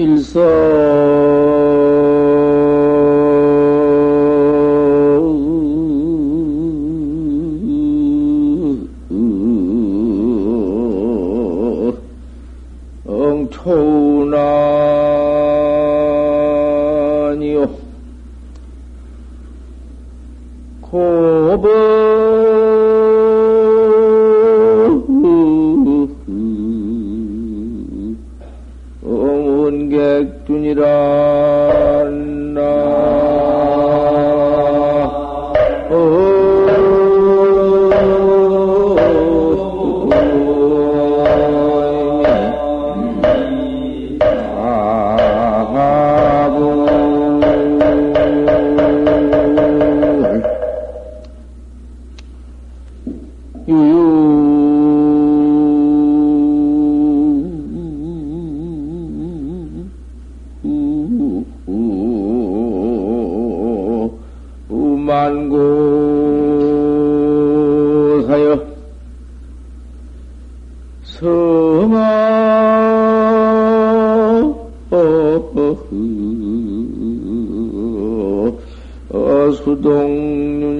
엉초 0.00 1.19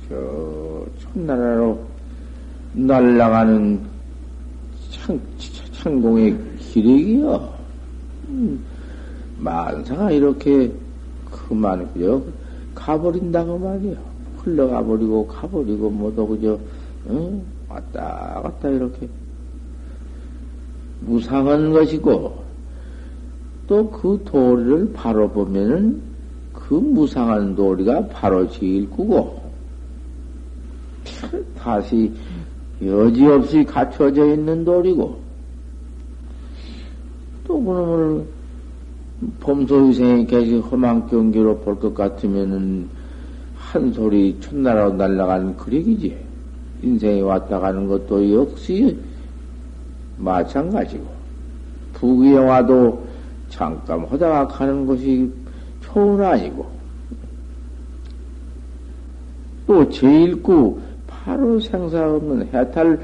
저 0.09 0.85
천나라로 0.99 1.79
날아가는 2.73 3.79
창, 4.91 5.17
창공의 5.71 6.37
기력이여. 6.57 7.57
음, 8.27 8.61
만사가 9.37 10.11
이렇게 10.11 10.69
그만 11.31 11.89
그저 11.93 12.21
가버린다고 12.75 13.57
말이여. 13.57 13.95
흘러가 14.39 14.83
버리고 14.83 15.25
가버리고 15.27 15.89
뭐도 15.89 16.27
그저 16.27 16.59
응? 17.09 17.41
왔다 17.69 18.41
갔다 18.43 18.67
이렇게 18.67 19.07
무상한 20.99 21.71
것이고 21.71 22.48
또 23.69 23.87
그 23.91 24.19
도리를 24.25 24.93
바로 24.93 25.29
보면은 25.29 26.01
그 26.51 26.73
무상한 26.73 27.55
도리가 27.55 28.07
바로 28.07 28.49
제일 28.49 28.89
구고 28.89 29.39
다시 31.55 32.11
여지없이 32.83 33.63
갖춰져 33.63 34.25
있는 34.33 34.65
도리고 34.65 35.19
또 37.45 37.63
그놈을 37.63 38.25
범소위생이 39.39 40.25
계시 40.25 40.57
험한 40.57 41.07
경기로 41.07 41.59
볼 41.59 41.75
것 41.79 41.93
같으면은 41.93 42.89
한 43.55 43.93
소리 43.93 44.35
첫나라로 44.39 44.93
날아가는 44.93 45.55
그력이지. 45.57 46.17
인생이 46.81 47.21
왔다 47.21 47.59
가는 47.59 47.87
것도 47.87 48.33
역시 48.33 48.97
마찬가지고. 50.17 51.05
부귀에 51.93 52.37
와도 52.37 53.08
잠깐 53.49 54.05
가는 54.47 54.85
것이 54.85 55.31
초은 55.81 56.23
아니고, 56.23 56.69
또 59.67 59.89
제일구 59.89 60.79
바로 61.07 61.59
생사 61.59 62.09
없는 62.15 62.47
해탈 62.53 62.99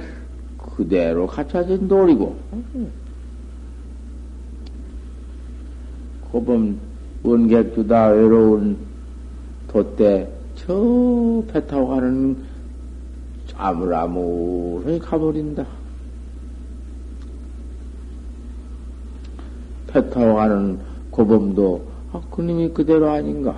그대로 0.57 1.27
갖춰진 1.27 1.87
돌이고, 1.87 2.35
고범 6.31 6.79
원객주다 7.23 8.07
외로운 8.07 8.77
돛대 9.67 10.29
저 10.55 11.43
배 11.51 11.65
타고 11.65 11.87
가는 11.87 12.37
아무라무히 13.57 14.99
가버린다. 14.99 15.65
배 19.95 20.09
타고 20.09 20.35
가는 20.35 20.77
고범도 21.09 21.81
아, 22.11 22.21
그님이 22.29 22.69
그대로 22.69 23.09
아닌가? 23.09 23.55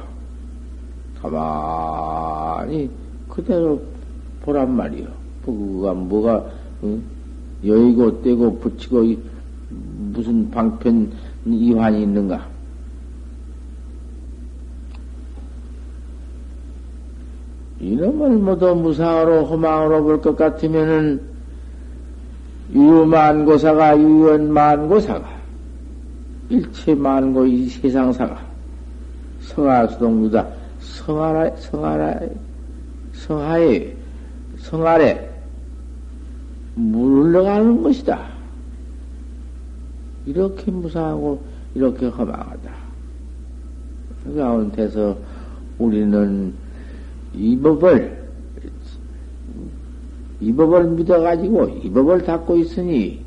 가만히 1.20 2.92
그대로 3.28 3.82
보란 4.44 4.72
말이요. 4.76 5.08
그가 5.44 5.96
뭐가 5.96 6.46
응? 6.84 7.02
여의고 7.66 8.22
떼고 8.22 8.60
붙이고 8.60 9.04
무슨 10.14 10.52
방편 10.52 11.12
이환이 11.48 12.04
있는가? 12.04 12.48
이놈을 17.80 18.38
모두 18.38 18.76
무상으로 18.76 19.46
허망으로 19.46 20.04
볼 20.04 20.22
것 20.22 20.36
같으면은 20.36 21.20
유만고사가 22.74 23.98
유연만고사가 24.00 25.37
일체 26.50 26.96
만고 26.96 27.46
이 27.46 27.68
세상사가 27.68 28.40
성하수동유다 29.42 30.48
성하라 30.80 31.56
성하라 31.58 32.20
성하에 33.14 33.94
성하래 34.58 35.38
물 36.76 37.26
흘러가는 37.26 37.82
것이다. 37.82 38.28
이렇게 40.28 40.70
무상하고 40.70 41.42
이렇게 41.74 42.06
허망하다. 42.06 42.72
그 44.24 44.36
가운데서 44.36 45.18
우리는 45.80 46.54
이 47.34 47.58
법을 47.58 48.28
이 50.40 50.54
법을 50.54 50.92
믿어가지고 50.92 51.70
이 51.84 51.90
법을 51.90 52.24
닫고 52.24 52.58
있으니 52.58 53.26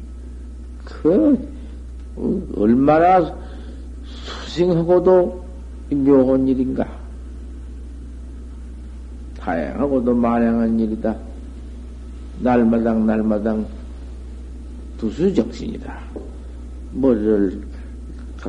그 0.85 1.49
얼마나 2.57 3.35
수승하고도 4.05 5.45
묘한 5.91 6.49
일인가? 6.49 6.87
다양하고도 9.39 10.15
만행한 10.15 10.79
일이다. 10.79 11.17
날마당 12.41 13.07
날마당 13.07 13.67
두수정신이다. 14.99 15.99
머리를 16.93 17.63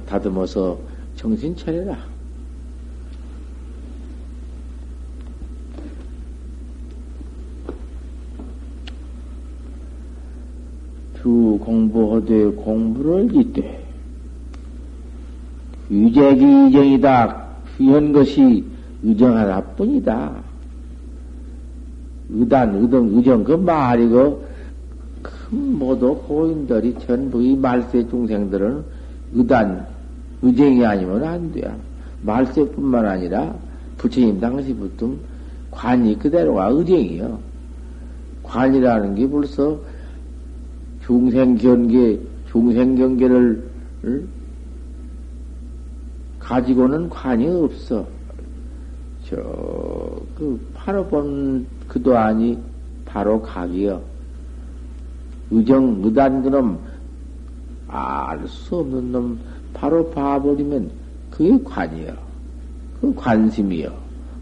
다듬어서 0.05 0.77
정신 1.15 1.55
차려라. 1.55 2.10
주 11.21 11.59
공부하되 11.61 12.45
공부를 12.51 13.29
잇되 13.35 13.83
유재기 15.91 16.43
의정이다. 16.43 17.47
귀한 17.77 18.11
것이 18.11 18.63
의정 19.03 19.35
하나뿐이다. 19.35 20.31
의단, 22.29 22.75
의정, 22.75 23.07
의정, 23.15 23.43
그 23.43 23.51
말이고, 23.51 24.45
그 25.21 25.55
모두 25.55 26.15
고인들이 26.15 26.95
전부 27.05 27.41
이 27.41 27.55
말세 27.55 28.07
중생들은 28.07 28.83
의단, 29.33 29.85
의쟁이 30.41 30.85
아니면 30.85 31.23
안 31.23 31.51
돼요. 31.51 31.75
말세뿐만 32.21 33.05
아니라 33.05 33.53
부처님 33.97 34.39
당시부터 34.39 35.09
관이 35.71 36.17
그대로가 36.19 36.67
의쟁이요. 36.67 37.37
관이라는 38.43 39.15
게 39.15 39.29
벌써 39.29 39.79
중생 41.11 41.57
견계, 41.57 42.21
중생견계를 42.51 43.69
가지고는 46.39 47.09
관이 47.09 47.47
없어. 47.49 48.07
저, 49.25 49.35
그, 50.35 50.57
바로 50.73 51.05
본 51.05 51.67
그도 51.89 52.17
아니, 52.17 52.57
바로 53.03 53.41
각이요. 53.41 54.01
의정, 55.51 55.99
의단 56.01 56.43
그놈, 56.43 56.79
알 57.89 58.47
수 58.47 58.77
없는 58.77 59.11
놈, 59.11 59.37
바로 59.73 60.09
봐버리면 60.11 60.89
그게 61.29 61.61
관이요. 61.61 62.13
그 63.01 63.13
관심이요. 63.15 63.91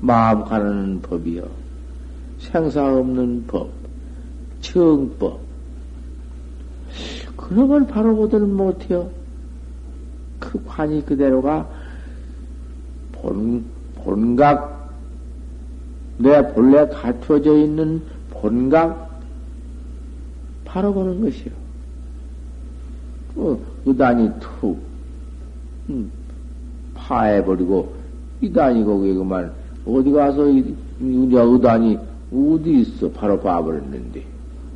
마음 0.01 0.43
가는 0.43 1.01
법이요. 1.01 1.47
생사 2.37 2.95
없는 2.95 3.45
법, 3.47 3.71
정법. 4.61 5.48
그놈을 7.39 7.87
바로 7.87 8.15
보들 8.15 8.41
못해요. 8.41 9.09
그 10.39 10.61
관이 10.65 11.05
그대로가 11.05 11.67
본, 13.13 13.65
본각, 13.95 14.89
내 16.17 16.53
본래 16.53 16.87
갖춰져 16.89 17.57
있는 17.57 18.01
본각, 18.29 19.21
바로 20.65 20.93
보는 20.93 21.21
것이요. 21.21 21.51
그 23.33 23.65
의단이 23.85 24.29
툭, 24.39 24.77
음, 25.89 26.11
파해버리고, 26.93 27.93
이단이 28.41 28.83
거기에 28.83 29.13
그만, 29.13 29.51
어디 29.85 30.11
가서, 30.11 30.49
이, 30.49 30.75
의단이 30.99 31.97
어디 32.33 32.81
있어? 32.81 33.09
바로 33.11 33.39
봐버렸는데. 33.39 34.23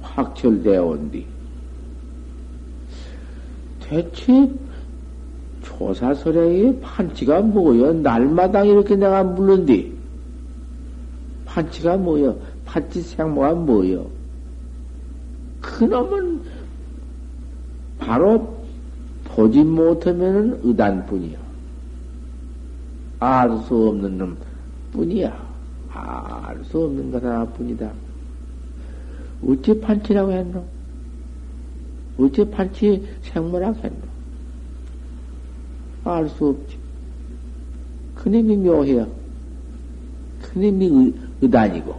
확철되어 0.01 0.85
온 0.85 1.11
뒤. 1.11 1.32
대체 3.83 4.49
조사설의 5.63 6.79
판치가 6.81 7.41
뭐여? 7.41 7.93
날마다 7.93 8.63
이렇게 8.63 8.95
내가 8.95 9.23
물는디. 9.23 9.93
판치가 11.45 11.97
뭐여? 11.97 12.35
판치 12.65 13.01
생모가 13.01 13.53
뭐여? 13.53 14.05
그놈은 15.61 16.41
바로 17.99 18.57
보지 19.25 19.63
못하면은 19.63 20.59
의단뿐이야. 20.63 21.37
알 23.19 23.57
수 23.59 23.87
없는 23.87 24.17
놈 24.17 24.37
뿐이야. 24.91 25.31
알 25.93 26.63
수 26.65 26.83
없는 26.83 27.11
것 27.11 27.23
하나뿐이다. 27.23 27.89
어째 29.47 29.79
판치라고 29.79 30.31
했노? 30.31 30.72
어째 32.17 32.49
판치 32.49 33.07
생모라고 33.23 33.77
했노? 33.77 33.97
알 36.05 36.29
수 36.29 36.49
없지. 36.49 36.77
그놈이 38.15 38.57
묘해요. 38.57 39.07
그놈이 40.41 40.85
의, 40.85 41.13
의단이고, 41.41 41.95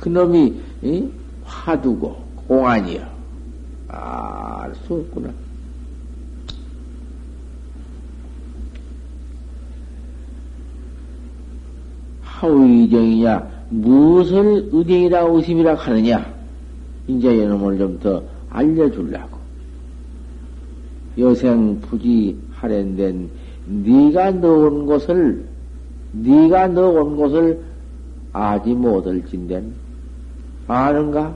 그놈이 0.00 0.54
이? 0.82 1.08
화두고, 1.44 2.16
공안이요. 2.46 3.06
알수 3.88 4.94
없구나. 4.94 5.30
하의정이냐, 12.22 13.48
무엇을 13.70 14.68
의정이라 14.72 15.22
의심이라 15.22 15.74
하느냐, 15.74 16.32
이제 17.08 17.36
이놈을 17.36 17.78
좀더 17.78 18.22
알려주려고. 18.50 19.38
여생 21.18 21.80
부지 21.80 22.38
할인된 22.52 23.28
네가 23.66 24.30
넣은 24.32 24.86
곳을 24.86 25.44
네가 26.12 26.68
넣은 26.68 27.16
곳을 27.16 27.60
아지 28.32 28.72
못할진된 28.72 29.72
아는가? 30.68 31.34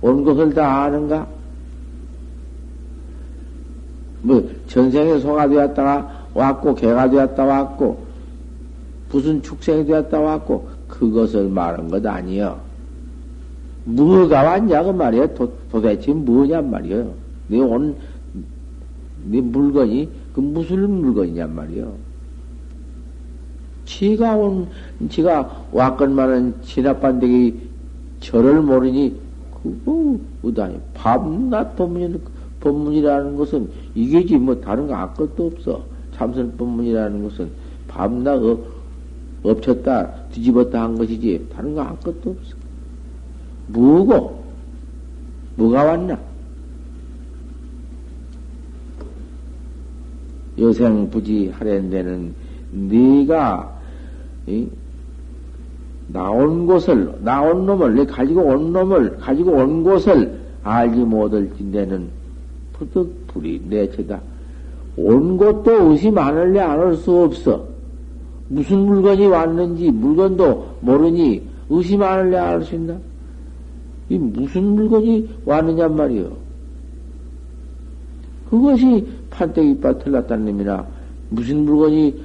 온 0.00 0.24
것을 0.24 0.54
다 0.54 0.84
아는가? 0.84 1.26
뭐 4.22 4.48
전생에 4.68 5.18
소가 5.18 5.48
되었다가 5.48 6.28
왔고 6.34 6.74
개가 6.74 7.10
되었다 7.10 7.44
왔고 7.44 8.04
무슨 9.10 9.42
축생이 9.42 9.84
되었다 9.86 10.18
왔고 10.18 10.68
그것을 10.88 11.48
말한 11.48 11.88
것 11.88 12.04
아니여. 12.04 12.63
뭐가 13.84 14.42
왔냐 14.42 14.82
그 14.82 14.90
말이야. 14.90 15.34
도, 15.34 15.52
도대체 15.70 16.12
뭐냐 16.12 16.62
말이야. 16.62 17.04
네 17.48 17.58
온 17.60 17.94
네 19.26 19.40
물건이 19.40 20.08
그 20.34 20.40
무슨 20.40 20.90
물건이냔 20.90 21.54
말이요. 21.54 21.94
지가 23.86 24.36
온, 24.36 24.66
지가 25.08 25.66
왔건만은 25.72 26.54
진압반대기 26.62 27.68
절을 28.20 28.62
모르니, 28.62 29.14
그거, 29.62 30.18
의다니. 30.42 30.78
밤낮 30.94 31.76
법문, 31.76 32.20
법문이라는 32.60 33.36
것은 33.36 33.68
이게지 33.94 34.36
뭐 34.36 34.58
다른 34.60 34.86
거 34.86 34.94
아무것도 34.94 35.46
없어. 35.46 35.84
참선 36.14 36.56
법문이라는 36.56 37.22
것은 37.24 37.50
밤낮 37.88 38.42
어, 38.42 38.58
엎쳤다, 39.42 40.10
뒤집었다 40.32 40.82
한 40.82 40.96
것이지 40.96 41.46
다른 41.54 41.74
거 41.74 41.82
아무것도 41.82 42.30
없어. 42.30 42.63
뭐고? 43.68 44.44
뭐가 45.56 45.84
왔나? 45.84 46.18
여생 50.58 51.10
부지 51.10 51.50
하랜데는 51.54 52.34
네가 52.72 53.72
이, 54.46 54.68
나온 56.08 56.66
곳을 56.66 57.12
나온 57.22 57.66
놈을 57.66 57.94
내 57.94 58.04
가지고 58.04 58.42
온 58.42 58.72
놈을 58.72 59.16
가지고 59.18 59.52
온 59.52 59.82
곳을 59.82 60.38
알지 60.62 60.98
못할 61.00 61.50
진대는 61.56 62.08
푸득 62.74 63.26
불이 63.28 63.62
내체다. 63.68 64.20
온 64.96 65.36
곳도 65.36 65.90
의심 65.90 66.16
안 66.18 66.36
할래 66.36 66.60
안 66.60 66.78
할 66.78 66.96
수 66.96 67.22
없어. 67.22 67.64
무슨 68.48 68.78
물건이 68.80 69.26
왔는지 69.26 69.90
물건도 69.90 70.76
모르니 70.82 71.42
의심 71.70 72.02
안 72.02 72.18
할래 72.18 72.36
안 72.36 72.48
할 72.54 72.64
수 72.64 72.74
있나? 72.76 72.96
이 74.08 74.18
무슨 74.18 74.64
물건이 74.74 75.28
왔느냐 75.44 75.88
말이요. 75.88 76.36
그것이 78.50 79.06
판때기빠 79.30 79.98
틀렸다는 79.98 80.46
놈이나 80.46 80.86
무슨 81.30 81.64
물건이 81.64 82.22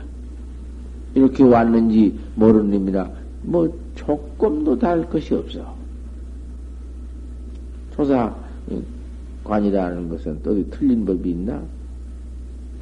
이렇게 1.16 1.44
왔는지 1.44 2.18
모르는 2.36 2.72
놈이나 2.72 3.10
뭐 3.42 3.74
조금도 3.96 4.78
다를 4.78 5.06
것이 5.08 5.34
없어. 5.34 5.74
조사관이라는 9.44 10.10
것은 10.10 10.40
또 10.44 10.70
틀린 10.70 11.06
법이 11.06 11.32
있나? 11.32 11.62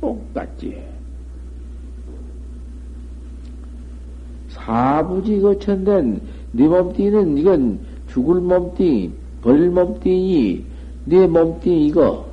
똑같지. 0.02 0.84
사부지 4.50 5.40
거천된 5.40 6.22
네 6.52 6.68
몸뚱이는 6.68 7.38
이건 7.38 7.80
죽을 8.10 8.42
몸뚱이, 8.42 9.12
버릴 9.42 9.70
몸뚱이, 9.70 10.64
네 11.06 11.28
몸뚱이 11.28 11.88
이거 11.88 12.28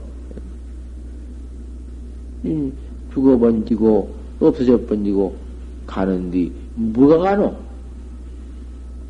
죽어 3.12 3.38
번지고 3.38 4.14
없어져 4.40 4.78
번지고 4.86 5.34
가는디 5.86 6.52
뭐가 6.74 7.18
가노? 7.18 7.54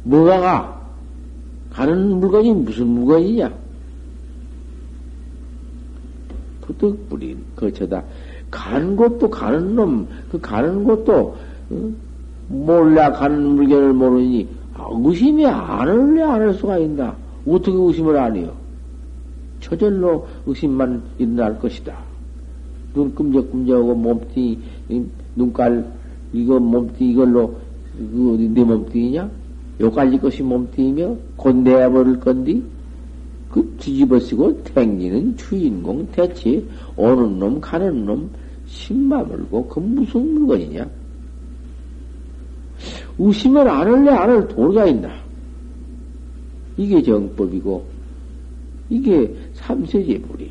뭐가 0.05 0.41
가? 0.41 0.91
가는 1.71 2.21
물건이 2.21 2.53
무슨 2.53 2.87
물건이냐? 2.89 3.53
부득불이 6.61 7.37
거쳐다. 7.57 8.05
가는 8.51 8.95
곳도 8.97 9.29
가는 9.29 9.75
놈, 9.75 10.07
그 10.31 10.41
가는 10.41 10.85
곳도 10.85 11.37
어? 11.71 11.93
몰라 12.49 13.11
가는 13.13 13.43
물건을 13.43 13.93
모르니 13.95 14.47
아, 14.47 14.64
의심이 14.77 15.47
안 15.47 15.89
할래 15.89 16.23
안 16.23 16.41
할 16.43 16.55
수가 16.55 16.79
있나? 16.79 17.17
어떻게 17.47 17.73
의심을 17.77 18.17
안 18.17 18.37
해요? 18.37 18.53
저절로 19.61 20.27
의심만 20.47 21.03
일어날 21.19 21.59
것이다. 21.59 21.97
눈 22.95 23.15
끔적끔적하고 23.15 23.95
몸뚱이, 23.95 24.59
눈깔, 25.37 25.85
이거 26.33 26.59
몸뚱이 26.59 27.11
이걸로, 27.11 27.55
어디 27.97 28.49
내 28.49 28.65
몸뚱이냐? 28.65 29.31
요까지 29.81 30.19
것이 30.19 30.43
몸뚱이며, 30.43 31.17
곧 31.37 31.57
내버릴 31.57 32.21
건디? 32.21 32.63
그 33.51 33.77
뒤집어 33.79 34.19
쓰고 34.19 34.63
탱기는 34.65 35.37
주인공 35.37 36.07
대체 36.13 36.63
오는 36.97 37.39
놈, 37.39 37.61
가는 37.61 38.05
놈, 38.05 38.29
신마 38.67 39.23
물고 39.23 39.67
그 39.69 39.79
무슨 39.79 40.35
물건이냐? 40.35 40.87
우시면 43.19 43.69
안 43.69 43.87
할래 43.87 44.11
안 44.11 44.31
할 44.31 44.49
도리가 44.49 44.87
있나? 44.87 45.09
이게 46.77 47.03
정법이고 47.03 47.85
이게 48.91 49.33
삼세제불이 49.55 50.51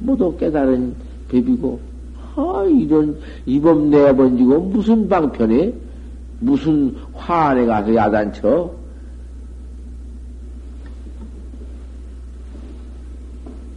모두 0.00 0.36
깨달은 0.36 0.94
법이고 1.30 1.80
아 2.34 2.64
이런 2.68 3.16
이범 3.46 3.90
내번지고 3.90 4.60
무슨 4.60 5.08
방편에 5.08 5.72
무슨 6.40 6.94
화안에 7.14 7.66
가서 7.66 7.94
야단쳐 7.94 8.70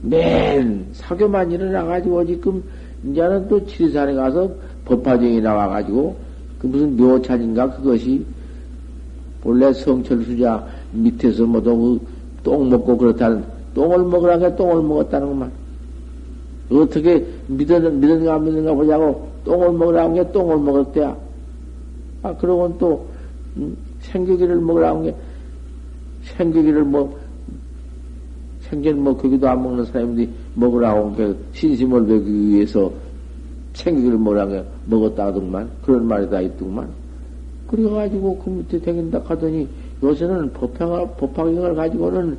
맨 0.04 0.88
사교만 0.94 1.52
일어나가지고 1.52 2.26
지금 2.26 2.64
이제는 3.06 3.48
또 3.48 3.64
지리산에 3.66 4.14
가서 4.14 4.52
법화정이 4.86 5.42
나와가지고 5.42 6.31
그 6.62 6.68
무슨 6.68 6.96
묘찬인가 6.96 7.72
그것이 7.72 8.24
본래 9.42 9.74
성철수자 9.74 10.64
밑에서 10.92 11.44
뭐도 11.48 12.00
똥 12.44 12.70
먹고 12.70 12.96
그렇다는 12.96 13.44
똥을 13.74 14.04
먹으라게 14.06 14.56
똥을 14.56 14.84
먹었다는 14.84 15.28
것만 15.28 15.52
어떻게 16.72 17.26
믿었는, 17.48 18.00
믿었는가 18.00 18.36
안 18.36 18.46
믿는가 18.46 18.74
보자고 18.76 19.28
똥을 19.44 19.72
먹으라는 19.74 20.14
게 20.14 20.32
똥을 20.32 20.60
먹었대야. 20.60 21.18
아, 22.22 22.36
그러고는 22.36 22.78
또, 22.78 23.08
음, 23.58 23.76
생기기를 24.02 24.58
먹으라는 24.58 25.04
게, 25.04 25.16
생기기를 26.22 26.84
뭐, 26.84 27.20
생전 28.62 29.04
뭐, 29.04 29.18
거기도 29.18 29.50
안 29.50 29.64
먹는 29.64 29.86
사람들이 29.86 30.30
먹으라고 30.54 31.08
한 31.08 31.16
게, 31.16 31.34
신심을 31.54 32.06
배기 32.06 32.50
위해서 32.50 32.92
생기기를 33.74 34.18
먹으라는 34.20 34.62
게 34.62 34.70
먹었다 34.86 35.28
하더만, 35.28 35.70
그런 35.84 36.08
말이 36.08 36.30
다 36.30 36.42
있더만. 36.42 36.90
그래가지고 37.68 38.38
그 38.40 38.50
밑에 38.50 38.80
댕긴다 38.80 39.22
하더니, 39.26 39.68
요새는 40.04 40.52
법학을, 40.54 41.08
법학경을 41.18 41.76
가지고는 41.76 42.38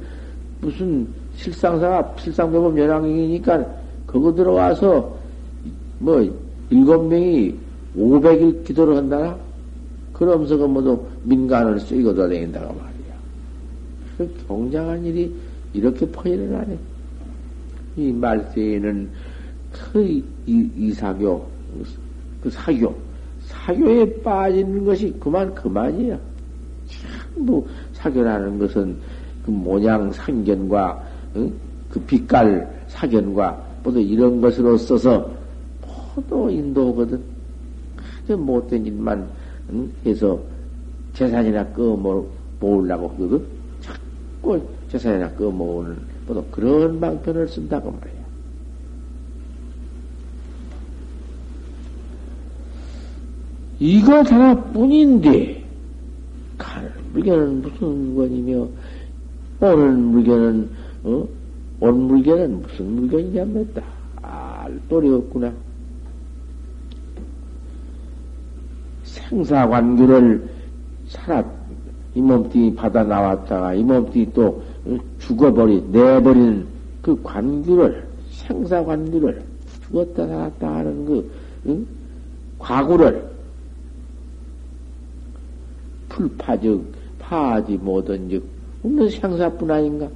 무슨 0.60 1.06
실상사가, 1.36 2.14
실상배법 2.18 2.78
연항이니까 2.78 3.66
거기 4.06 4.36
들어와서 4.36 5.16
뭐 5.98 6.20
일곱 6.70 7.06
명이 7.06 7.54
오백일 7.96 8.64
기도를 8.64 8.96
한다나? 8.96 9.36
그러면서 10.12 10.56
그 10.56 10.64
모두 10.64 11.04
민간을 11.24 11.80
쓰이고 11.80 12.14
다닌다고 12.14 12.74
말이야. 12.74 13.14
그 14.18 14.34
경장한 14.46 15.04
일이 15.04 15.34
이렇게 15.72 16.08
퍼일을 16.10 16.54
하네. 16.54 16.78
이 17.96 18.12
말세에는 18.12 19.08
그 19.72 20.22
이, 20.46 20.70
이사교, 20.76 21.46
그 22.42 22.50
사교, 22.50 22.94
사교에 23.40 24.20
빠지는 24.22 24.84
것이 24.84 25.14
그만 25.20 25.54
그만이야. 25.54 26.18
전부 27.34 27.66
사교라는 27.92 28.58
것은 28.58 28.96
그 29.44 29.50
모양 29.50 30.10
상견과 30.12 31.02
응? 31.36 31.52
그 31.90 32.00
빛깔 32.00 32.84
사견과 32.88 33.62
모두 33.82 34.00
이런 34.00 34.40
것으로 34.40 34.76
써서 34.76 35.30
모두 36.16 36.50
인도거든. 36.50 37.20
아주 38.22 38.36
못된 38.36 38.86
일만 38.86 39.28
해서 40.06 40.38
재산이나 41.14 41.66
꺼모, 41.68 42.26
모으려고 42.60 43.08
하거든. 43.08 43.44
자꾸 43.80 44.60
재산이나 44.88 45.30
꺼모으는 45.32 45.96
모두 46.26 46.42
그런 46.50 47.00
방편을 47.00 47.48
쓴다고 47.48 47.90
말이야. 47.90 48.22
이것 53.82 54.30
하나뿐인데, 54.30 55.60
가는 56.56 56.88
물건은 57.12 57.62
무슨 57.62 58.14
물건이며, 58.14 58.68
오는 59.60 59.98
물건은, 60.04 60.70
어? 61.02 61.26
온 61.80 62.02
물건은 62.02 62.62
무슨 62.62 62.86
물건이냐 62.94 63.44
맸다. 63.44 63.82
알 64.22 64.80
도리 64.88 65.12
없구나. 65.12 65.52
생사관계를 69.02 70.48
살아, 71.08 71.44
이 72.14 72.20
몸뚱이 72.20 72.76
받아 72.76 73.02
나왔다가 73.02 73.74
이 73.74 73.82
몸뚱이 73.82 74.32
또 74.32 74.62
죽어버리, 75.18 75.82
내버리는 75.90 76.64
그 77.02 77.20
관계를, 77.20 78.06
생사관계를 78.30 79.42
죽었다 79.86 80.24
살았다 80.28 80.72
하는 80.72 81.04
그, 81.04 81.32
응? 81.66 81.84
과거를 82.60 83.32
풀파적, 86.12 86.84
파하지 87.18 87.78
못한 87.78 88.28
즉, 88.28 88.44
없는 88.84 89.08
생사뿐 89.08 89.70
아닌가? 89.70 90.08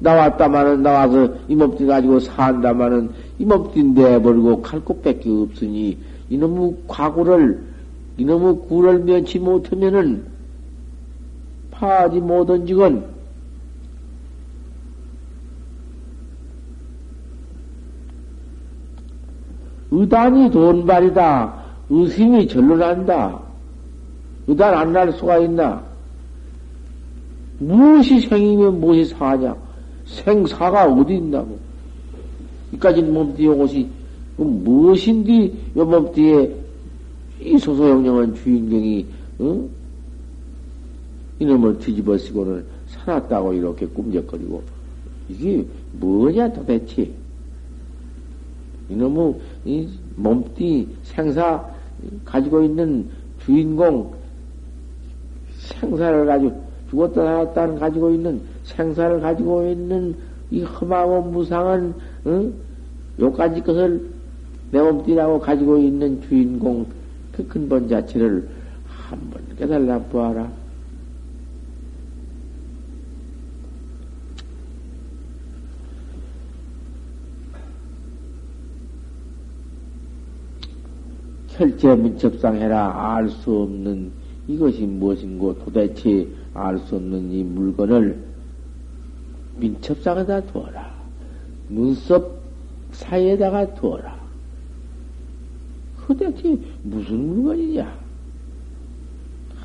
나왔다마는 0.00 0.82
나와서 0.82 1.34
이 1.48 1.54
몸뚱이 1.54 1.88
가지고 1.88 2.20
산다마는 2.20 3.10
이 3.38 3.44
몸뚱이 3.44 3.92
내버리고 3.92 4.62
갈 4.62 4.80
곳밖에 4.80 5.28
없으니 5.28 5.98
이놈의 6.30 6.76
과거를 6.88 7.62
이놈의 8.16 8.56
구를 8.68 9.00
면치 9.00 9.38
못하면은 9.38 10.24
파하지 11.70 12.20
못한 12.20 12.66
직은 12.66 13.04
의단이 19.90 20.50
돈발이다. 20.50 21.54
의심이 21.90 22.46
절로 22.46 22.76
난다. 22.76 23.49
의단 24.50 24.74
안날 24.74 25.12
수가 25.12 25.38
있나? 25.38 25.80
무엇이 27.60 28.18
생이면 28.18 28.80
무엇이 28.80 29.04
사냐? 29.04 29.54
생사가 30.06 30.92
어디 30.92 31.14
있나고. 31.14 31.56
이까지 32.72 33.00
몸띠 33.02 33.44
요것이 33.44 33.88
무엇인디 34.36 35.54
요 35.76 35.84
몸띠에 35.84 36.56
이 37.42 37.58
소소영령한 37.58 38.34
주인공이 38.34 39.06
어? 39.38 39.68
이놈을 41.38 41.78
뒤집어 41.78 42.18
쓰고는 42.18 42.64
살았다고 42.88 43.52
이렇게 43.52 43.86
꿈적거리고 43.86 44.62
이게 45.28 45.64
뭐냐 45.92 46.52
도대체 46.52 47.10
이놈의 48.88 49.34
이 49.64 49.88
몸띠 50.16 50.88
생사 51.04 51.64
가지고 52.24 52.64
있는 52.64 53.08
주인공 53.44 54.19
생사를 55.78 56.26
가지고 56.26 56.62
죽었다 56.90 57.22
살았다 57.22 57.66
는 57.66 57.78
가지고 57.78 58.10
있는 58.10 58.40
생사를 58.64 59.20
가지고 59.20 59.66
있는 59.66 60.16
이 60.50 60.62
험하고 60.62 61.22
무상한 61.22 61.94
어? 62.24 62.50
요까지 63.20 63.60
것을 63.62 64.10
내 64.72 64.80
몸띠라고 64.80 65.40
가지고 65.40 65.78
있는 65.78 66.20
주인공 66.22 66.86
그 67.32 67.46
근본 67.46 67.88
자체를 67.88 68.48
한번 68.86 69.42
깨달라 69.56 69.98
보아라. 69.98 70.50
혈제 81.48 81.94
문첩상 81.94 82.56
해라 82.56 83.14
알 83.16 83.28
수 83.28 83.54
없는 83.54 84.19
이것이 84.54 84.84
무엇인고 84.84 85.58
도대체 85.64 86.26
알 86.54 86.78
수 86.80 86.96
없는 86.96 87.30
이 87.30 87.44
물건을 87.44 88.18
민첩상에다 89.58 90.40
두어라. 90.46 90.90
눈썹 91.68 92.40
사이에다가 92.92 93.74
두어라. 93.74 94.18
그대체 96.06 96.58
무슨 96.82 97.16
물건이냐? 97.28 97.98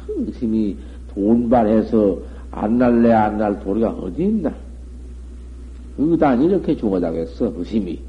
흥심이 0.06 0.78
돈발해서 1.14 2.20
안 2.52 2.78
날래 2.78 3.12
안 3.12 3.38
날 3.38 3.60
도리가 3.60 3.90
어디 3.90 4.24
있나? 4.26 4.54
의단이 5.98 6.46
이렇게 6.46 6.76
죽어다겠어, 6.78 7.54
의심이. 7.58 8.00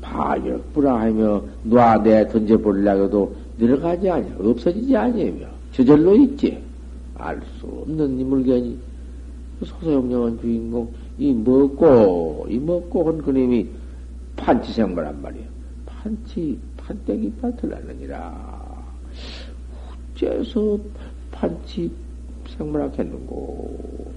파격부라 0.00 1.00
하며 1.00 1.42
놔내 1.64 2.28
던져버리려고 2.28 3.04
해도 3.04 3.36
내려가지 3.56 4.10
아니 4.10 4.30
없어지지 4.38 4.96
아니며 4.96 5.46
저절로 5.72 6.16
있지. 6.16 6.62
알 7.16 7.40
수 7.60 7.66
없는 7.66 8.18
이 8.18 8.24
물건이. 8.24 8.78
소소영령한 9.64 10.40
주인공, 10.40 10.92
이 11.16 11.32
먹고, 11.32 12.46
이 12.50 12.58
먹고 12.58 13.08
한 13.08 13.18
그님이 13.18 13.68
판치생물란 14.36 15.22
말이에요. 15.22 15.46
판치, 15.86 16.58
판때기 16.76 17.32
밭을 17.40 17.70
날느니라. 17.70 18.84
어째서 20.16 20.78
판치 21.30 21.90
생물하겠는고. 22.48 24.12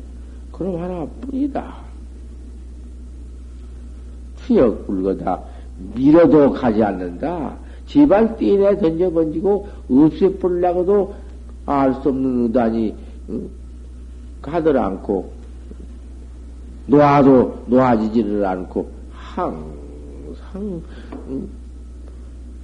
그럼 0.51 0.82
하나뿐이다. 0.82 1.77
추역 4.46 4.88
불거다. 4.88 5.44
밀어도 5.96 6.51
가지 6.51 6.84
않는다. 6.84 7.56
집안 7.88 8.36
띠내 8.38 8.77
던져 8.77 9.10
번지고 9.10 9.67
없애버리려고도 9.89 11.15
알 11.65 11.94
수 11.96 12.10
없는 12.10 12.44
의단이 12.44 12.96
응? 13.29 13.50
가들 14.41 14.77
않고 14.77 15.32
놓아도 16.88 17.63
놓아지지를 17.67 18.46
않고 18.46 18.89
항상 19.12 20.82
응? 21.29 21.50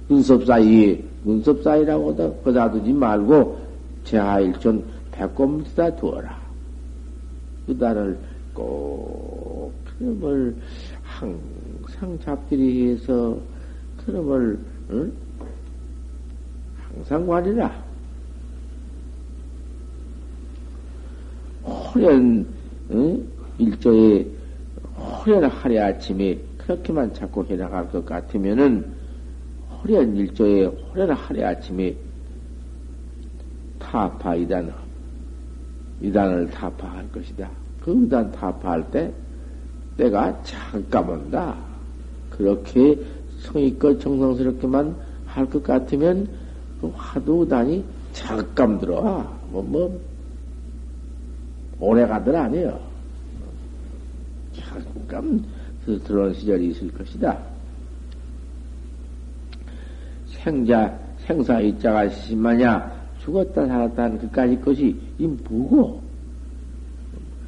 눈썹 0.08 0.44
사이에 0.44 1.02
눈썹 1.24 1.62
사이라고 1.62 2.14
거다 2.44 2.70
두지 2.70 2.92
말고 2.92 3.58
제하일존 4.04 4.84
배꼽밑에다 5.12 5.96
두어라. 5.96 6.38
의단을 7.66 8.18
꼭 8.52 9.72
그놈을 9.98 10.54
항상 11.02 12.18
잡들이 12.22 12.90
해서 12.90 13.38
그놈을 14.04 14.58
응? 14.90 15.12
항상 16.76 17.26
관이라. 17.26 17.84
호련 21.64 22.46
응? 22.90 23.26
일조에 23.58 24.26
호련 24.96 25.44
하래 25.44 25.78
아침에 25.78 26.38
그렇게만 26.58 27.14
자꾸 27.14 27.44
해나갈 27.44 27.88
것 27.90 28.04
같으면은 28.04 28.92
호련 29.70 30.16
일조에 30.16 30.64
호련 30.64 31.10
하래 31.12 31.44
아침에 31.44 31.96
타파 33.78 34.34
이단 34.36 34.72
이단을 36.00 36.50
타파할 36.50 37.10
것이다. 37.12 37.50
그 37.80 38.04
이단 38.04 38.32
타파할 38.32 38.90
때 38.90 39.12
때가 39.96 40.42
잠깐 40.42 41.08
온다. 41.08 41.56
그렇게 42.30 42.98
성의껏 43.44 44.00
정성스럽게만 44.00 44.96
할 45.26 45.46
것 45.46 45.62
같으면 45.62 46.28
그 46.80 46.92
화두 46.94 47.46
단이 47.48 47.84
잠깐 48.12 48.78
들어와. 48.78 49.30
뭐, 49.50 49.62
뭐, 49.62 50.00
오래 51.80 52.06
가들 52.06 52.34
아니에요. 52.34 52.78
잠깐 54.54 55.44
들어온 55.84 56.32
시절이 56.34 56.68
있을 56.68 56.90
것이다. 56.92 57.36
생자, 60.26 60.96
생사 61.18 61.60
이자가 61.60 62.08
심하냐, 62.08 62.92
죽었다 63.22 63.66
살았다는 63.66 64.18
그까지 64.18 64.60
것이 64.60 64.96
이 65.18 65.26
뭐고? 65.26 66.00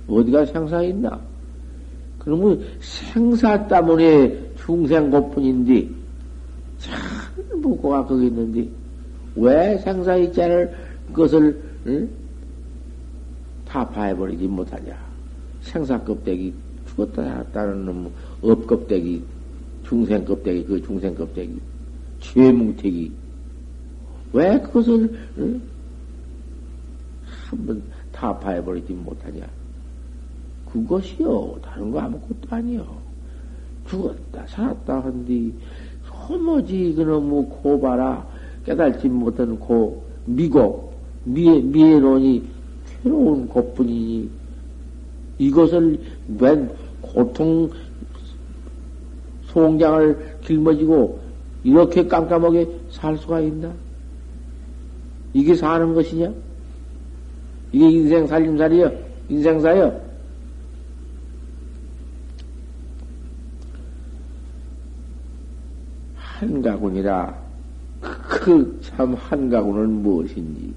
어디가 0.09 0.47
생사 0.47 0.83
있나? 0.83 1.19
그러면 2.19 2.65
생사 2.81 3.67
때문에 3.69 4.46
중생 4.67 5.11
고뿐인데, 5.11 5.89
참 6.79 6.99
묵고가 7.63 8.05
거기 8.05 8.27
있는데, 8.27 8.69
왜 9.37 9.79
생사 9.79 10.17
이자를, 10.17 10.75
그것을, 11.07 11.63
응? 11.87 12.11
타파해버리지 13.67 14.49
못하냐. 14.49 14.99
생사 15.61 16.03
껍데기, 16.03 16.53
죽었다 16.89 17.23
살았다는 17.23 17.85
놈, 17.85 18.13
업껍데기, 18.43 19.23
중생 19.85 20.25
껍데기, 20.25 20.65
그 20.65 20.83
중생 20.83 21.15
껍데기, 21.15 21.61
죄뭉태기. 22.21 23.13
왜 24.33 24.61
그것을, 24.61 25.17
응? 25.39 25.63
한번 27.49 27.81
타파해버리지 28.11 28.93
못하냐. 28.93 29.47
그것이요. 30.73 31.61
다른 31.63 31.93
거 31.93 32.01
아무것도 32.01 32.49
아니요. 32.51 33.06
죽었다, 33.89 34.47
살았다 34.47 35.01
한디, 35.01 35.53
소모지, 36.07 36.95
그놈의 36.95 37.21
뭐 37.23 37.49
고바라, 37.63 38.27
깨달지 38.65 39.09
못한 39.09 39.59
고, 39.59 40.03
미고, 40.25 40.93
미에, 41.25 41.61
미에론이 41.61 42.43
괴로운 43.03 43.49
것뿐이니, 43.49 44.29
이것을 45.39 45.99
웬 46.39 46.71
고통 47.01 47.71
송장을 49.47 50.39
길머지고, 50.43 51.21
이렇게 51.65 52.07
깜깜하게 52.07 52.69
살 52.91 53.17
수가 53.17 53.41
있나? 53.41 53.73
이게 55.33 55.55
사는 55.55 55.95
것이냐? 55.95 56.33
이게 57.73 57.91
인생 57.91 58.27
살림살이여? 58.27 58.93
인생사여? 59.29 60.06
한가군이라 66.39 67.35
그 68.01 68.79
참 68.83 69.15
한가군은 69.15 70.03
무엇인지. 70.03 70.73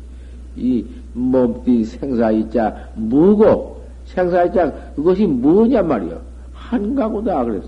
이 0.55 0.85
몸띠 1.13 1.83
생사이자 1.85 2.89
뭐고 2.95 3.81
생사이자 4.05 4.71
그것이 4.95 5.25
뭐냐 5.25 5.81
말이야 5.83 6.19
한가구다 6.53 7.45
그랬어. 7.45 7.67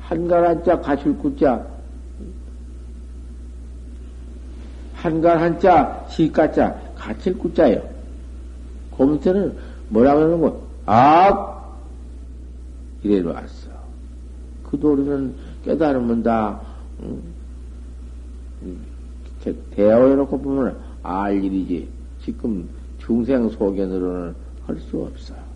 한갈 0.00 0.46
한자 0.46 0.80
가출 0.80 1.16
구자. 1.18 1.64
한갈 4.94 5.40
한자 5.40 6.04
시가자 6.08 6.76
가칠 6.96 7.38
구자요 7.38 7.80
그 8.96 9.04
밑에는 9.04 9.56
뭐라 9.90 10.14
그러는 10.16 10.40
거? 10.40 10.60
악! 10.86 11.78
이래 13.04 13.20
놨어. 13.20 13.68
그 14.64 14.78
도리는 14.80 15.34
깨달으면 15.64 16.22
다 16.24 16.60
응? 16.62 16.67
대화해놓고 19.70 20.40
보면 20.40 20.78
알 21.02 21.42
일이지. 21.42 21.88
지금 22.24 22.68
중생 22.98 23.48
소견으로는 23.48 24.34
할 24.66 24.78
수 24.80 25.02
없어. 25.02 25.47